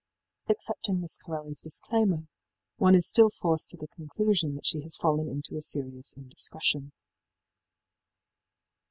[0.49, 2.25] Accepting Miss Corelliís disclaimer,
[2.77, 6.91] one is still forced to the conclusion that she has fallen into a serious indiscretion.